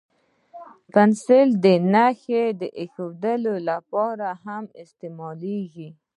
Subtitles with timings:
[0.93, 2.45] پنسل د نښې
[2.81, 5.89] اېښودلو لپاره هم استعمالېږي.